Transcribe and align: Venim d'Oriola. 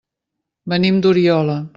Venim 0.73 0.97
d'Oriola. 1.07 1.59